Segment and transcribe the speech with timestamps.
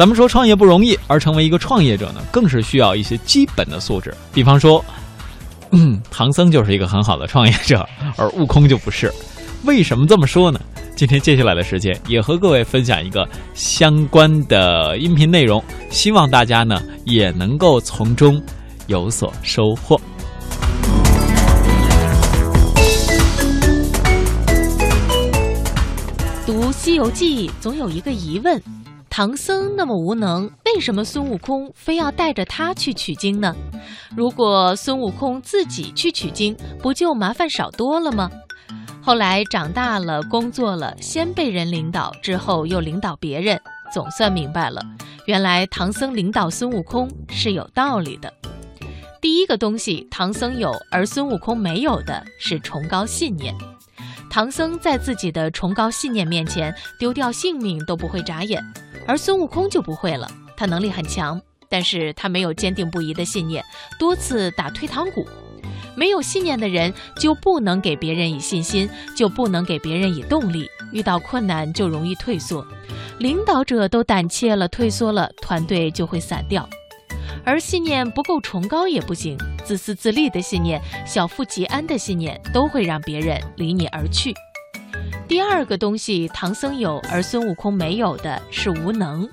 [0.00, 4.14] 咱们说创业不容易，而成为一个创业者呢，更是需要一些基本的素质。
[4.32, 4.82] 比方说，
[5.72, 7.86] 嗯，唐僧就是一个很好的创业者，
[8.16, 9.12] 而悟空就不是。
[9.66, 10.58] 为什么这么说呢？
[10.96, 18.42] 今天接下来的时间也和各位分享一个相关的音频内容，希望大家呢也能够从中
[18.86, 20.00] 有所收获。
[26.46, 28.60] 读《西游记》总有一个疑问：
[29.10, 33.54] 唐僧那么无能，为什么孙悟空非要带着他去取经呢？
[34.16, 38.30] 如果孙悟空自己去取经，不就麻烦少多了吗？
[39.02, 43.60] 后来长大了，工作了，先被人领导，之后又领导别人，
[43.92, 44.80] 总算明白了，
[45.26, 48.32] 原来唐僧领导孙悟空是有道理的。
[49.20, 53.54] 第一个东西，唐僧有而孙悟空没有的是崇高信念。
[54.30, 58.64] 唐僧在自己的崇高信念面前，丢掉性命都不会眨眼，
[59.10, 60.30] 而孙悟空就不会了。
[60.56, 63.64] 他能力很强，但是他没有坚定不移的信念，
[63.98, 65.26] 多次打退堂鼓。
[65.96, 70.64] 没有信念的人就不能给别人以信心，就不能给别人以动力。
[70.92, 72.64] 遇到困难就容易退缩，
[73.18, 76.68] 领导者都胆怯了、退缩了，团队就会散掉。
[77.44, 84.32] 而信念不够崇高也不行，自私自利的信念、小富即安的信念都会让别人离你而去。
[85.30, 89.28] 第二个东西，唐僧有而孙悟空没有的是无能。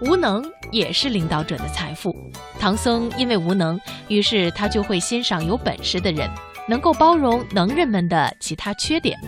[0.00, 2.14] 无能也是领导者的财富。
[2.60, 6.30] 唐僧因为无能，于是他就会欣赏有本事的人，
[6.68, 9.18] 能够包容能人们的其他缺点，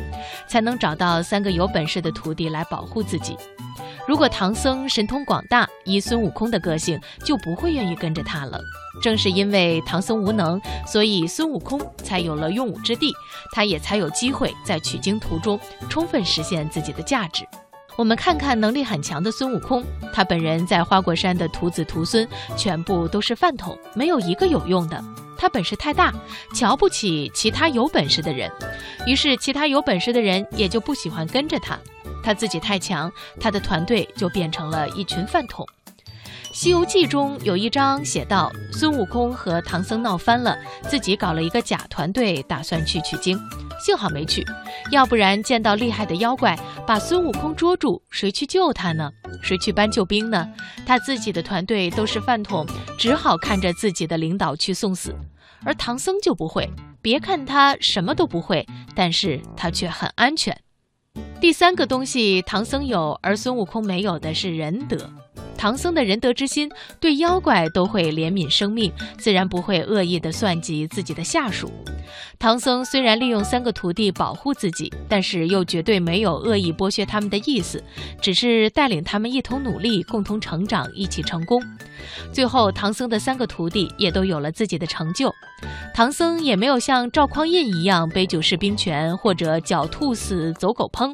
[0.46, 3.36] 才能找到三个有本事的徒弟来保护自己。
[4.08, 8.58] 如果唐僧神通广大，依孙悟空的个性，就不会愿意跟着他了。
[9.02, 13.12] 正是因为唐僧无能，所以孙悟空才有了用武之地，
[13.52, 17.46] 他也才有机会在取经途中充分实现自己的价值。
[17.96, 25.04] 我们看看能力很强的孙悟空，他本人在花果山的徒子徒孙全部都是饭桶，没有一个有用的。
[25.36, 26.14] 他本事太大，
[26.54, 28.50] 瞧不起其他有本事的人，
[29.06, 31.78] 于是其他有本事的人也就不喜欢跟着他。
[32.28, 35.64] 他自己太强，他的团队就变成了一群饭桶。
[36.52, 43.40] 《西游记》中有一章写道，孙悟空和唐僧闹翻了，自己搞了一个假团队，打算去取经，
[43.82, 44.44] 幸好没去，
[44.90, 46.54] 要不然见到厉害的妖怪
[46.86, 49.10] 把孙悟空捉住，谁去救他呢？
[49.40, 50.46] 谁去搬救兵呢？
[50.86, 52.66] 他自己的团队都是饭桶，
[52.98, 55.16] 只好看着自己的领导去送死，
[55.64, 56.70] 而唐僧就不会。
[57.00, 60.54] 别看他什么都不会，但是他却很安全。
[61.40, 64.96] 第三个东西，唐僧有而孙悟空没有的是仁德。
[65.56, 66.70] 唐僧的仁德之心，
[67.00, 71.72] 对妖怪都会怜悯生命，自然不会恶意的算计自己的下属。
[72.38, 77.82] 唐僧虽然利用三个徒弟保护自己，但是又绝对没有恶意剥削他们的意思，
[78.22, 81.60] 只是带领他们一同努力，共同成长，一起成功。
[82.32, 85.34] 最后，唐僧的三个徒弟也都有了自己的成就。
[85.98, 91.12] 唐僧也没有像赵匡胤一样杯酒释兵权，或者狡兔死，走狗烹。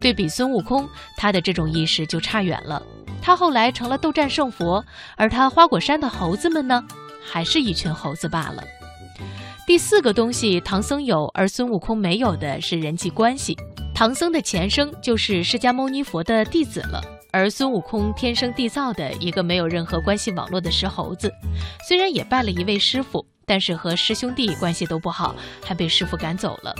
[0.00, 0.84] 对比孙悟空，
[1.16, 2.82] 他的这种意识就差远了。
[3.22, 4.84] 他后来成了斗战胜佛，
[5.16, 6.82] 而他花果山的猴子们呢，
[7.24, 8.64] 还是一群猴子罢了。
[9.64, 13.56] 第四个东西，唐僧有而孙悟空没有的是人际关系。
[13.94, 17.00] 唐僧的前生就是释迦牟尼佛的弟子了，
[17.30, 21.32] 而孙悟空天生地造的一个没有任何关系网络的石猴子，
[21.86, 25.34] 虽然也拜了一位师傅，但是和师兄弟关系都不好，
[25.64, 26.74] 还被师傅赶走了。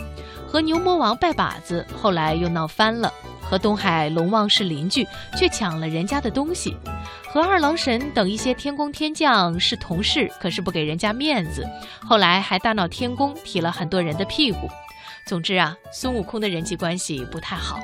[0.45, 3.11] 和牛魔王拜把子，后来又闹翻了。
[3.41, 5.07] 和东海龙王是邻居，
[5.37, 6.73] 却抢了人家的东西；
[7.31, 11.65] 和二郎神等一些天宫天将是同事，可是不给人家面子，
[12.05, 14.69] 后来还大闹天宫，踢了很多人的屁股。
[15.25, 17.79] 总之啊，孙悟空的人际关系不太好，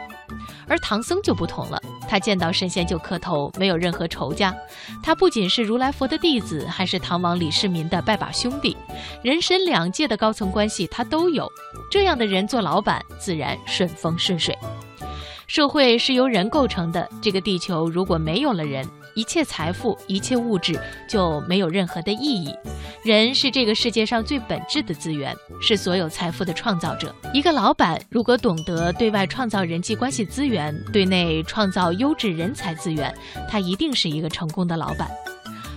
[0.68, 4.56] 而唐僧就不同了，他见到神仙就磕头，没有任何仇家。
[5.02, 8.76] 他不仅是如来佛的弟子，还是唐王李世民的拜把兄弟，
[9.22, 11.52] 人神两界的高层关系他都有。
[11.90, 14.58] 这样的人做老板，自然顺风顺水。
[15.46, 22.54] 社会是由人构成的，这个地球如果没有了人，一切财富、一切物质就没有任何的意义。
[23.04, 27.14] 人是这个世界上最本质的资源，是所有财富的创造者。
[27.34, 33.14] 一个老板如果懂得对外创造人际关系资源，对内创造优质人才资源，
[33.50, 35.10] 他一定是一个成功的老板。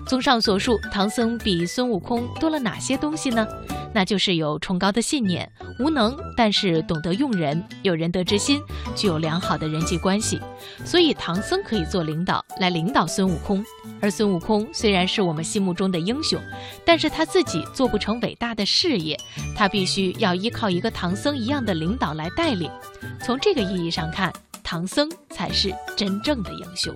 [0.06, 3.46] 综上所述，唐僧比孙悟空多了哪些东西呢？
[3.92, 8.60] 那就是有崇高的信念，无能但是懂得用人，有仁德之心，
[8.94, 10.40] 具有良好的人际关系。
[10.84, 13.64] 所以唐僧可以做领导来领导孙悟空，
[14.00, 16.38] 而孙悟空虽然是我们心目中的英雄，
[16.84, 19.18] 但是他自己做不成伟大的事业，
[19.56, 22.70] 他必须要依靠一个唐僧一样的领导来带领。
[23.24, 24.30] 从这个意义上看，
[24.62, 26.94] 唐僧才是真正的英雄。